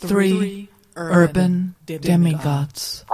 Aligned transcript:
Three 0.00 0.70
urban 0.96 1.74
demigods. 1.84 3.04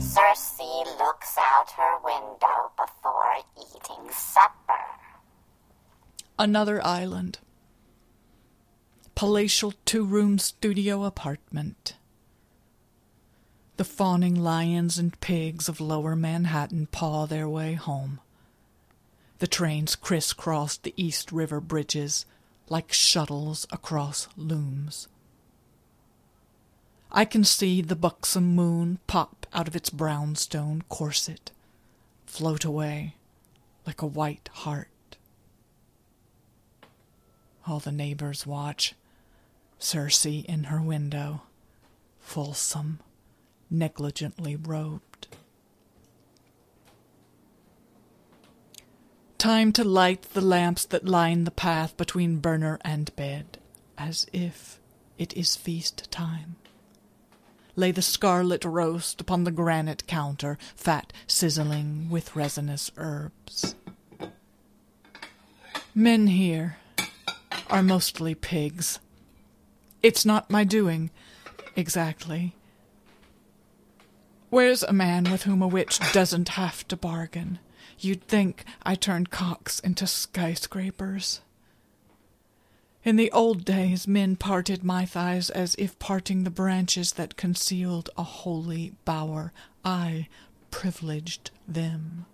Circe 0.00 0.58
looks 0.98 1.38
out 1.38 1.70
her 1.76 1.98
window 2.02 2.72
before 2.76 3.36
eating 3.56 4.10
supper. 4.10 4.82
Another 6.36 6.84
island. 6.84 7.38
Palatial 9.14 9.74
two 9.84 10.04
room 10.04 10.40
studio 10.40 11.04
apartment. 11.04 11.94
The 13.76 13.84
fawning 13.84 14.34
lions 14.34 14.98
and 14.98 15.18
pigs 15.20 15.68
of 15.68 15.80
lower 15.80 16.16
Manhattan 16.16 16.88
paw 16.90 17.26
their 17.26 17.48
way 17.48 17.74
home. 17.74 18.18
The 19.38 19.46
trains 19.46 19.94
crisscross 19.94 20.76
the 20.76 20.94
East 20.96 21.30
River 21.30 21.60
bridges 21.60 22.26
like 22.68 22.92
shuttles 22.92 23.66
across 23.70 24.28
looms. 24.36 25.08
I 27.10 27.24
can 27.24 27.44
see 27.44 27.80
the 27.80 27.96
buxom 27.96 28.54
moon 28.54 28.98
pop 29.06 29.46
out 29.52 29.68
of 29.68 29.76
its 29.76 29.90
brownstone 29.90 30.82
corset, 30.88 31.50
float 32.26 32.64
away 32.64 33.14
like 33.86 34.02
a 34.02 34.06
white 34.06 34.50
heart. 34.52 34.88
All 37.66 37.78
the 37.78 37.92
neighbors 37.92 38.46
watch 38.46 38.94
Circe 39.78 40.26
in 40.26 40.64
her 40.64 40.82
window, 40.82 41.42
fulsome, 42.18 42.98
negligently 43.70 44.56
robed. 44.56 45.28
Time 49.38 49.70
to 49.70 49.84
light 49.84 50.22
the 50.34 50.40
lamps 50.40 50.84
that 50.86 51.06
line 51.06 51.44
the 51.44 51.52
path 51.52 51.96
between 51.96 52.40
burner 52.40 52.76
and 52.84 53.14
bed, 53.14 53.58
as 53.96 54.26
if 54.32 54.80
it 55.16 55.32
is 55.36 55.54
feast 55.54 56.10
time. 56.10 56.56
Lay 57.76 57.92
the 57.92 58.02
scarlet 58.02 58.64
roast 58.64 59.20
upon 59.20 59.44
the 59.44 59.52
granite 59.52 60.08
counter, 60.08 60.58
fat 60.74 61.12
sizzling 61.28 62.10
with 62.10 62.34
resinous 62.34 62.90
herbs. 62.96 63.76
Men 65.94 66.26
here 66.26 66.78
are 67.70 67.82
mostly 67.82 68.34
pigs. 68.34 68.98
It's 70.02 70.26
not 70.26 70.50
my 70.50 70.64
doing, 70.64 71.12
exactly. 71.76 72.56
Where's 74.50 74.82
a 74.82 74.92
man 74.92 75.30
with 75.30 75.44
whom 75.44 75.62
a 75.62 75.68
witch 75.68 76.00
doesn't 76.12 76.50
have 76.50 76.88
to 76.88 76.96
bargain? 76.96 77.60
You'd 78.00 78.24
think 78.24 78.64
I 78.84 78.94
turned 78.94 79.30
cocks 79.30 79.80
into 79.80 80.06
skyscrapers. 80.06 81.40
In 83.02 83.16
the 83.16 83.30
old 83.32 83.64
days, 83.64 84.06
men 84.06 84.36
parted 84.36 84.84
my 84.84 85.04
thighs 85.04 85.50
as 85.50 85.74
if 85.78 85.98
parting 85.98 86.44
the 86.44 86.50
branches 86.50 87.12
that 87.12 87.36
concealed 87.36 88.10
a 88.16 88.22
holy 88.22 88.94
bower. 89.04 89.52
I 89.84 90.28
privileged 90.70 91.50
them. 91.66 92.26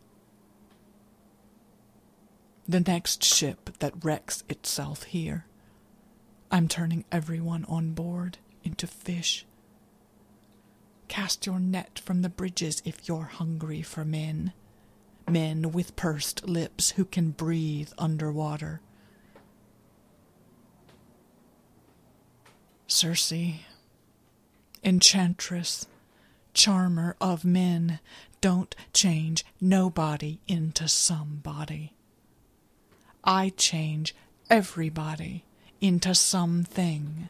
The 2.69 2.81
next 2.81 3.23
ship 3.23 3.71
that 3.79 4.05
wrecks 4.05 4.43
itself 4.49 5.05
here, 5.05 5.47
I'm 6.51 6.69
turning 6.69 7.05
everyone 7.13 7.65
on 7.67 7.93
board 7.93 8.39
into 8.63 8.87
fish. 8.87 9.47
Cast 11.09 11.47
your 11.47 11.61
net 11.61 12.01
from 12.05 12.23
the 12.23 12.29
bridges 12.29 12.83
if 12.85 13.07
you're 13.07 13.25
hungry 13.25 13.83
for 13.83 14.05
men 14.05 14.53
men 15.29 15.73
with 15.73 15.97
pursed 15.97 16.47
lips 16.49 16.93
who 16.93 17.05
can 17.05 17.31
breathe 17.31 17.91
underwater. 17.99 18.81
Circe, 22.87 23.33
enchantress, 24.83 25.87
charmer 26.53 27.17
of 27.21 27.45
men, 27.45 27.99
don't 28.41 28.77
change 28.93 29.45
nobody 29.61 30.39
into 30.47 30.87
somebody. 30.87 31.95
I 33.25 33.53
change 33.57 34.15
everybody 34.51 35.45
into 35.81 36.15
something 36.15 37.29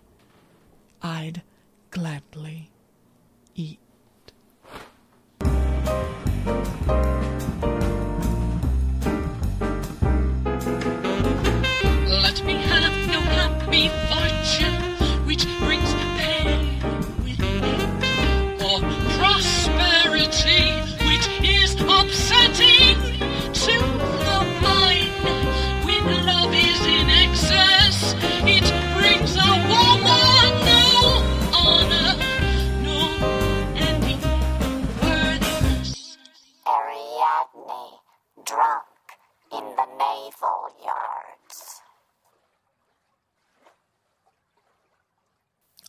I'd 1.03 1.43
gladly 1.91 2.71
eat. 3.55 3.79
reach, 15.35 15.47
reach. 15.61 15.74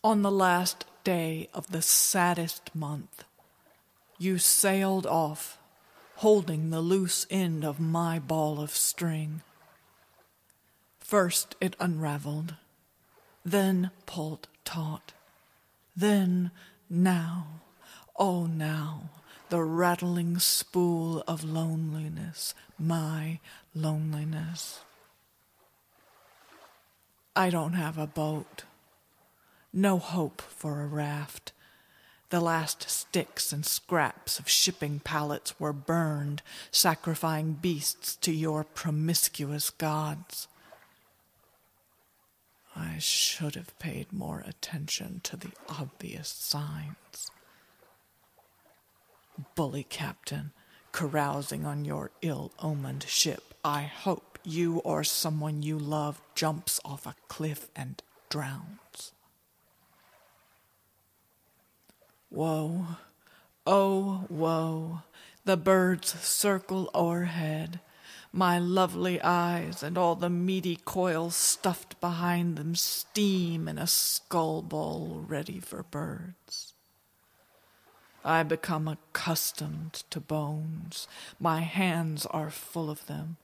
On 0.06 0.22
the 0.22 0.30
last 0.30 0.86
day 1.04 1.50
of 1.52 1.72
the 1.72 1.82
saddest 1.82 2.76
month, 2.76 3.24
you 4.20 4.38
sailed 4.38 5.08
off, 5.08 5.58
holding 6.18 6.70
the 6.70 6.80
loose 6.80 7.26
end 7.32 7.66
of 7.66 7.80
my 7.80 8.20
ball 8.20 8.62
of 8.62 8.70
string. 8.70 9.42
First 11.00 11.56
it 11.60 11.76
unraveled, 11.80 12.54
then 13.44 13.90
pulled 14.06 14.48
taut, 14.64 15.14
then 15.98 16.52
now, 16.88 17.48
oh 18.16 18.46
now, 18.46 19.10
the 19.50 19.64
rattling 19.64 20.38
spool 20.38 21.24
of 21.28 21.44
loneliness, 21.44 22.54
my 22.78 23.40
loneliness. 23.74 24.82
I 27.36 27.50
don't 27.50 27.74
have 27.74 27.98
a 27.98 28.06
boat 28.06 28.66
no 29.76 30.00
hope 30.00 30.42
for 30.42 30.82
a 30.82 30.88
raft. 30.88 31.52
The 32.30 32.40
last 32.40 32.90
sticks 32.90 33.52
and 33.52 33.66
scraps 33.66 34.40
of 34.40 34.50
shipping 34.50 35.00
pallets 35.00 35.60
were 35.60 35.74
burned, 35.74 36.42
sacrificing 36.72 37.54
beasts 37.54 38.16
to 38.18 38.32
your 38.32 38.64
promiscuous 38.64 39.70
gods. 39.70 40.48
I 42.76 42.98
should 43.00 43.56
have 43.56 43.78
paid 43.78 44.12
more 44.12 44.44
attention 44.48 45.22
to 45.24 45.38
the 45.38 45.52
obvious 45.70 46.30
signs. 46.30 47.30
Bully 49.56 49.84
captain, 49.84 50.52
carousing 50.92 51.66
on 51.66 51.86
your 51.86 52.12
ill 52.22 52.52
omened 52.60 53.04
ship, 53.04 53.54
I 53.64 53.84
hope 53.84 54.40
you 54.44 54.80
or 54.80 55.04
someone 55.04 55.64
you 55.64 55.78
love 55.78 56.22
jumps 56.34 56.80
off 56.86 57.06
a 57.06 57.16
cliff 57.28 57.68
and 57.76 58.02
drowns. 58.30 59.12
Woe, 62.36 62.86
oh, 63.66 64.26
woe! 64.28 65.04
The 65.46 65.56
birds 65.56 66.20
circle 66.20 66.92
o'erhead. 66.94 67.80
My 68.34 68.60
lovely 68.60 69.22
eyes 69.22 69.82
and 69.82 69.98
all 69.98 70.16
the 70.16 70.30
meaty 70.30 70.78
coils 70.84 71.34
stuffed 71.34 71.98
behind 72.02 72.58
them 72.58 72.76
steam 72.76 73.70
in 73.70 73.78
a 73.78 73.88
skull 73.88 74.62
bowl 74.62 75.24
ready 75.26 75.62
for 75.62 75.84
birds. 75.84 76.74
I 78.26 78.44
become 78.44 78.90
accustomed 78.90 80.04
to 80.10 80.20
bones. 80.20 81.08
My 81.40 81.62
hands 81.62 82.26
are 82.26 82.50
full 82.50 82.90
of 82.90 83.06
them. 83.06 83.38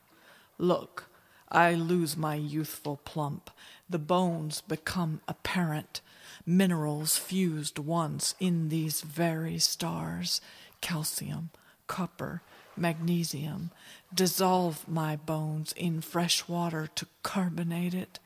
Look, 0.57 1.05
I 1.51 1.73
lose 1.73 2.15
my 2.15 2.35
youthful 2.35 2.97
plump. 3.03 3.51
The 3.89 3.99
bones 3.99 4.61
become 4.61 5.21
apparent. 5.27 6.01
Minerals 6.45 7.17
fused 7.17 7.77
once 7.77 8.35
in 8.39 8.69
these 8.69 9.01
very 9.01 9.59
stars. 9.59 10.39
Calcium, 10.79 11.49
copper, 11.87 12.41
magnesium, 12.77 13.71
dissolve 14.13 14.87
my 14.87 15.15
bones 15.15 15.73
in 15.73 16.01
fresh 16.01 16.47
water 16.47 16.87
to 16.95 17.07
carbonate 17.23 17.93
it, 17.93 18.19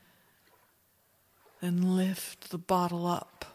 then 1.61 1.95
lift 1.95 2.49
the 2.51 2.57
bottle 2.57 3.07
up 3.07 3.45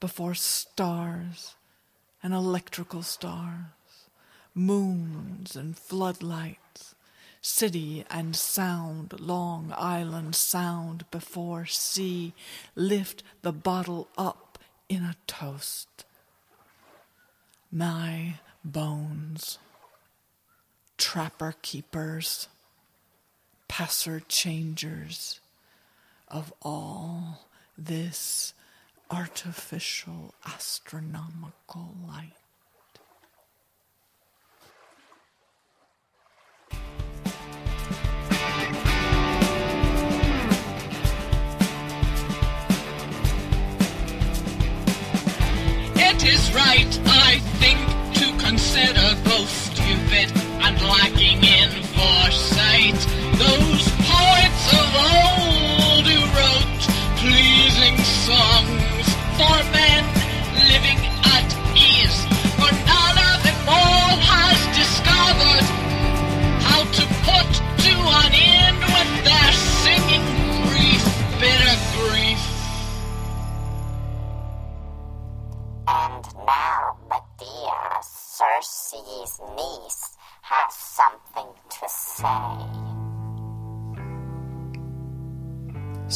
before 0.00 0.34
stars 0.34 1.54
and 2.22 2.34
electrical 2.34 3.02
stars, 3.02 4.08
moons 4.54 5.56
and 5.56 5.78
floodlights, 5.78 6.94
City 7.42 8.04
and 8.10 8.36
sound, 8.36 9.18
Long 9.18 9.72
Island 9.76 10.34
sound 10.34 11.04
before 11.10 11.64
sea, 11.66 12.34
lift 12.74 13.22
the 13.42 13.52
bottle 13.52 14.08
up 14.18 14.58
in 14.88 15.02
a 15.02 15.16
toast. 15.26 16.04
My 17.72 18.34
bones, 18.62 19.58
trapper 20.98 21.54
keepers, 21.62 22.48
passer 23.68 24.20
changers 24.20 25.40
of 26.28 26.52
all 26.60 27.46
this 27.78 28.52
artificial 29.10 30.34
astronomical 30.46 31.94
light. 32.06 32.39
To 48.86 48.92
consider 48.92 49.29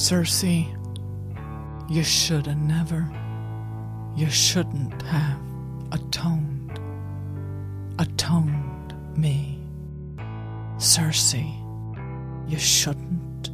Circe, 0.05 0.45
you 1.89 2.05
should 2.05 2.47
have 2.47 2.59
never, 2.59 3.11
you 4.15 4.29
shouldn't 4.29 5.01
have 5.01 5.41
atoned, 5.93 6.79
atoned 7.99 8.93
me. 9.17 9.59
Circe, 10.77 11.33
you 11.33 12.59
shouldn't, 12.59 13.49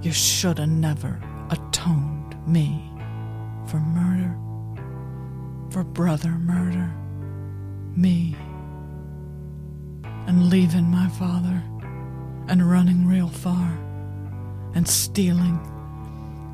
you 0.00 0.12
should 0.12 0.60
have 0.60 0.68
never 0.68 1.20
atoned 1.50 2.36
me 2.46 2.88
for 3.66 3.78
murder, 3.78 4.32
for 5.70 5.82
brother 5.82 6.30
murder, 6.30 6.88
me, 7.96 8.36
and 10.28 10.50
leaving 10.50 10.88
my 10.88 11.08
father 11.08 11.64
and 12.46 12.70
running 12.70 13.08
real 13.08 13.28
far 13.28 13.76
and 14.74 14.86
stealing 14.88 15.60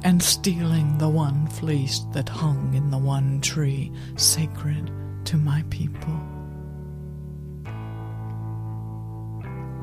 and 0.03 0.23
stealing 0.23 0.97
the 0.99 1.09
one 1.09 1.47
fleece 1.49 2.01
that 2.13 2.29
hung 2.29 2.73
in 2.75 2.91
the 2.91 2.99
one 2.99 3.41
tree 3.41 3.93
sacred 4.17 4.91
to 5.25 5.37
my 5.37 5.63
people. 5.69 6.19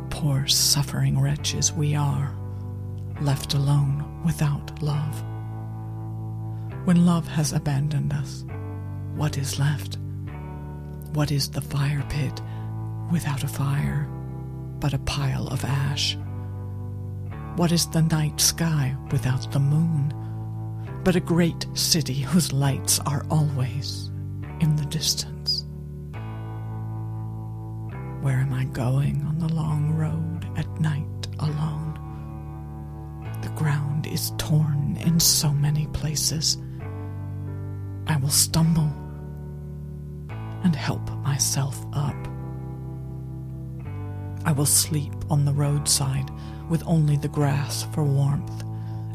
Poor 0.09 0.47
suffering 0.47 1.19
wretches 1.19 1.71
we 1.71 1.95
are, 1.95 2.35
left 3.21 3.53
alone 3.53 4.23
without 4.25 4.81
love. 4.81 5.23
When 6.85 7.05
love 7.05 7.27
has 7.27 7.53
abandoned 7.53 8.13
us, 8.13 8.43
what 9.15 9.37
is 9.37 9.59
left? 9.59 9.97
What 11.13 11.31
is 11.31 11.49
the 11.49 11.61
fire 11.61 12.03
pit 12.09 12.41
without 13.11 13.43
a 13.43 13.47
fire, 13.47 14.07
but 14.79 14.93
a 14.93 14.99
pile 14.99 15.47
of 15.47 15.63
ash? 15.63 16.17
What 17.57 17.71
is 17.71 17.87
the 17.87 18.03
night 18.03 18.39
sky 18.39 18.95
without 19.09 19.51
the 19.51 19.57
moon? 19.59 20.13
But 21.03 21.15
a 21.15 21.19
great 21.19 21.65
city 21.73 22.13
whose 22.13 22.53
lights 22.53 22.99
are 22.99 23.25
always 23.31 24.11
in 24.59 24.75
the 24.75 24.85
distance. 24.85 25.65
Where 28.21 28.37
am 28.37 28.53
I 28.53 28.65
going 28.65 29.23
on 29.23 29.39
the 29.39 29.51
long 29.51 29.91
road 29.95 30.47
at 30.55 30.69
night 30.79 31.27
alone? 31.39 31.97
The 33.41 33.49
ground 33.49 34.05
is 34.05 34.33
torn 34.37 34.95
in 34.97 35.19
so 35.19 35.51
many 35.51 35.87
places. 35.87 36.59
I 38.05 38.17
will 38.17 38.29
stumble 38.29 38.93
and 40.63 40.75
help 40.75 41.09
myself 41.23 41.83
up. 41.91 42.15
I 44.45 44.51
will 44.51 44.67
sleep 44.67 45.15
on 45.31 45.43
the 45.43 45.53
roadside 45.53 46.29
with 46.69 46.83
only 46.85 47.17
the 47.17 47.27
grass 47.27 47.87
for 47.93 48.03
warmth. 48.03 48.63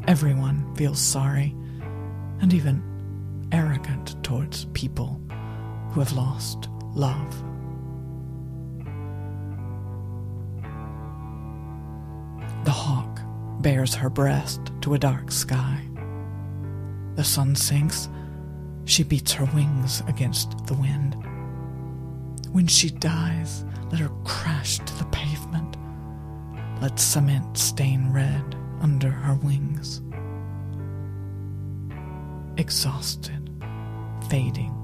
Everyone 0.06 0.74
feels 0.74 1.00
sorry 1.00 1.54
and 2.40 2.52
even 2.52 2.82
arrogant 3.52 4.22
towards 4.24 4.64
people 4.72 5.20
who 5.90 6.00
have 6.00 6.12
lost 6.12 6.68
love. 6.94 7.44
The 12.64 12.70
hawk 12.70 13.20
bares 13.60 13.94
her 13.94 14.10
breast 14.10 14.60
to 14.82 14.94
a 14.94 14.98
dark 14.98 15.30
sky. 15.30 15.86
The 17.14 17.24
sun 17.24 17.54
sinks, 17.54 18.08
she 18.84 19.02
beats 19.02 19.32
her 19.32 19.44
wings 19.46 20.02
against 20.08 20.66
the 20.66 20.74
wind. 20.74 21.16
When 22.52 22.66
she 22.66 22.90
dies, 22.90 23.64
let 23.90 24.00
her 24.00 24.10
crash 24.24 24.78
to 24.78 24.98
the 24.98 25.04
pavement. 25.06 25.76
Let 26.82 26.98
cement 26.98 27.56
stain 27.56 28.12
red 28.12 28.56
under 28.80 29.08
her 29.08 29.36
wings. 29.36 30.00
Exhausted, 32.56 33.50
fading 34.28 34.74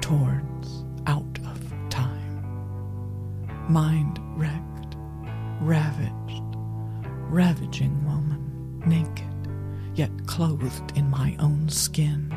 towards 0.00 0.86
out 1.06 1.38
of 1.44 1.90
time. 1.90 2.42
Mind 3.68 4.18
wrecked, 4.34 4.96
ravaged, 5.60 6.56
ravaging 7.28 8.02
woman, 8.06 8.82
naked, 8.86 9.52
yet 9.94 10.10
clothed 10.26 10.96
in 10.96 11.10
my 11.10 11.36
own 11.38 11.68
skin. 11.68 12.32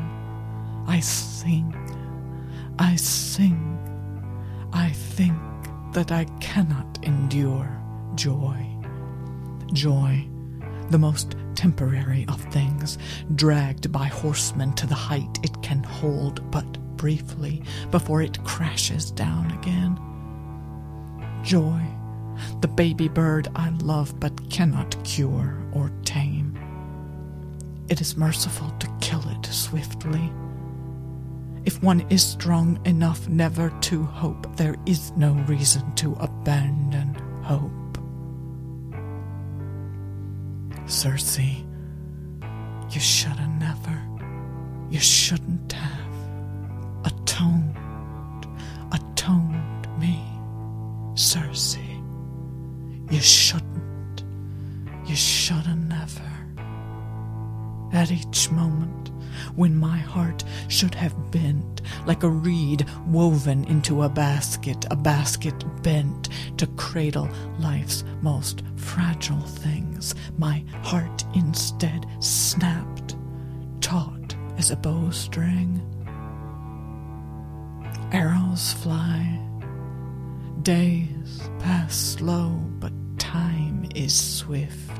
I 0.86 1.00
sing, 1.00 1.74
I 2.78 2.96
sing, 2.96 3.78
I 4.74 4.90
think 4.90 5.40
that 5.94 6.12
I 6.12 6.26
cannot 6.38 6.98
endure 7.02 7.80
joy. 8.14 8.76
Joy, 9.72 10.28
the 10.90 10.98
most 10.98 11.36
temporary 11.54 12.24
of 12.28 12.40
things, 12.52 12.98
dragged 13.34 13.92
by 13.92 14.06
horsemen 14.06 14.72
to 14.74 14.86
the 14.86 14.94
height 14.94 15.38
it 15.42 15.62
can 15.62 15.82
hold 15.82 16.50
but 16.50 16.78
briefly 16.96 17.62
before 17.90 18.22
it 18.22 18.42
crashes 18.44 19.10
down 19.10 19.50
again. 19.52 19.98
Joy, 21.42 21.80
the 22.60 22.68
baby 22.68 23.08
bird 23.08 23.48
I 23.54 23.70
love 23.82 24.18
but 24.18 24.50
cannot 24.50 25.02
cure 25.04 25.56
or 25.72 25.90
tame. 26.04 26.58
It 27.88 28.00
is 28.00 28.16
merciful 28.16 28.70
to 28.78 28.88
kill 29.00 29.22
it 29.28 29.46
swiftly. 29.46 30.32
If 31.64 31.82
one 31.82 32.00
is 32.10 32.24
strong 32.24 32.80
enough 32.86 33.28
never 33.28 33.70
to 33.82 34.02
hope, 34.02 34.56
there 34.56 34.76
is 34.86 35.12
no 35.16 35.32
reason 35.46 35.94
to 35.96 36.14
abandon 36.14 37.14
hope. 37.42 37.72
Circe, 40.90 41.38
you 41.38 43.00
should 43.00 43.30
have 43.30 43.60
never, 43.60 44.02
you 44.90 44.98
shouldn't 44.98 45.72
have 45.72 47.06
atoned, 47.06 47.78
atoned 48.92 49.88
me. 50.00 50.20
Circe, 51.14 51.78
you 53.08 53.20
shouldn't, 53.20 54.24
you 55.06 55.14
should 55.14 55.64
have 55.64 55.78
never. 55.78 56.49
At 57.92 58.10
each 58.12 58.50
moment, 58.50 59.10
when 59.56 59.76
my 59.76 59.98
heart 59.98 60.44
should 60.68 60.94
have 60.94 61.30
bent 61.30 61.82
like 62.06 62.22
a 62.22 62.28
reed 62.28 62.86
woven 63.06 63.64
into 63.64 64.02
a 64.02 64.08
basket, 64.08 64.84
a 64.90 64.96
basket 64.96 65.64
bent 65.82 66.28
to 66.58 66.66
cradle 66.68 67.28
life's 67.58 68.04
most 68.22 68.62
fragile 68.76 69.40
things, 69.40 70.14
my 70.38 70.64
heart 70.82 71.24
instead 71.34 72.06
snapped, 72.20 73.16
taut 73.80 74.36
as 74.56 74.70
a 74.70 74.76
bowstring. 74.76 75.80
Arrows 78.12 78.72
fly, 78.74 79.40
days 80.62 81.48
pass 81.58 81.96
slow 81.96 82.50
but 82.78 82.92
time 83.18 83.88
is 83.94 84.14
swift, 84.14 84.99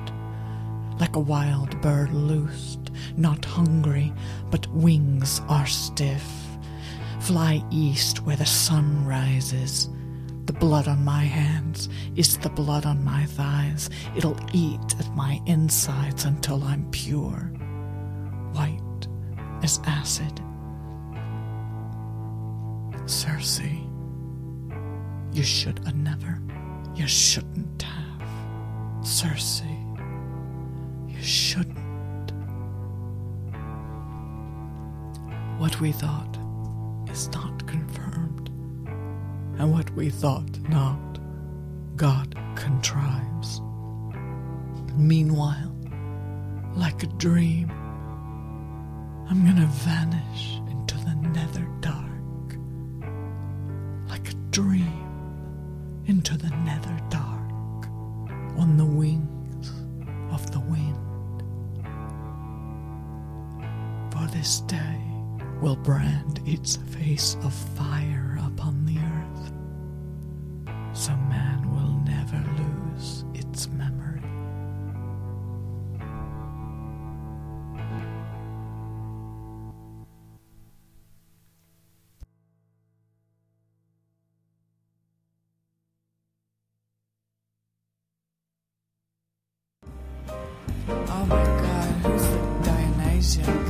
like 1.01 1.17
a 1.17 1.21
wild 1.21 1.81
bird 1.81 2.13
loosed, 2.13 2.91
not 3.17 3.45
hungry, 3.45 4.13
but 4.51 4.71
wings 4.73 5.41
are 5.49 5.67
stiff. 5.67 6.25
Fly 7.21 7.65
east 7.71 8.23
where 8.23 8.37
the 8.37 8.47
sun 8.47 9.07
rises. 9.07 9.89
The 10.45 10.53
blood 10.53 10.89
on 10.89 11.05
my 11.05 11.25
hands 11.25 11.89
is 12.17 12.37
the 12.39 12.51
blood 12.51 12.85
on 12.85 13.05
my 13.05 13.25
thighs. 13.25 13.89
It'll 14.17 14.39
eat 14.53 14.95
at 14.99 15.15
my 15.15 15.41
insides 15.47 16.25
until 16.25 16.63
I'm 16.65 16.91
pure, 16.91 17.53
white 18.53 19.09
as 19.63 19.81
acid. 19.87 20.43
Circe, 23.07 23.61
you 25.33 25.43
should 25.43 25.79
have 25.87 25.97
never, 25.97 26.43
you 26.95 27.07
shouldn't 27.07 27.83
have. 27.83 28.29
You 29.03 29.80
shouldn't. 31.21 32.33
What 35.59 35.81
we 35.81 35.93
thought 35.93 36.39
is 37.11 37.29
not 37.29 37.67
confirmed, 37.67 38.49
and 39.59 39.73
what 39.73 39.91
we 39.91 40.11
thought 40.11 40.59
not, 40.69 41.19
God 41.97 42.35
contrives. 42.57 43.61
Meanwhile, 44.97 45.75
like 46.75 47.03
a 47.03 47.09
dream, 47.09 47.71
I'm 49.29 49.45
gonna 49.45 49.67
vanish 49.67 50.61
into 50.71 50.97
the 50.99 51.15
nether 51.15 51.67
dark. 51.81 52.57
Like 54.09 54.31
a 54.31 54.35
dream 54.51 56.03
into 56.07 56.37
the 56.37 56.51
nether 56.51 56.99
dark 57.11 57.87
on 58.59 58.77
the 58.77 58.85
wings 58.85 59.30
this 64.41 64.61
day 64.63 64.99
will 65.61 65.77
brand 65.77 66.41
its 66.47 66.77
face 66.77 67.37
of 67.43 67.53
fire 67.53 68.39
upon 68.47 68.87
the 68.87 68.97
earth, 68.97 69.53
so 70.97 71.15
man 71.29 71.61
will 71.75 71.93
never 72.07 72.43
lose 72.57 73.27
its 73.35 73.69
memory. 73.69 74.23
Oh 90.89 91.27
my 91.27 91.45
god, 91.45 91.91
who's 92.07 92.23
the 92.23 93.70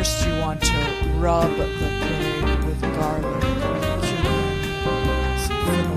First 0.00 0.26
you 0.26 0.32
want 0.38 0.62
to 0.62 0.72
rub 1.18 1.54
the 1.58 1.66
pig 1.78 2.64
with 2.64 2.80
garlic. 2.80 3.42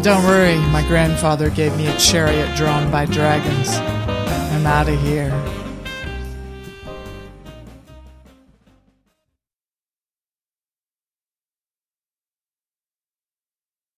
Don't 0.03 0.25
worry, 0.25 0.57
my 0.74 0.86
grandfather 0.89 1.50
gave 1.50 1.74
me 1.77 1.88
a 1.88 1.98
chariot 1.98 2.53
drawn 2.57 2.91
by 2.91 3.05
dragons. 3.05 3.69
I'm 3.69 4.65
out 4.65 4.89
of 4.89 5.00
here. 5.00 5.31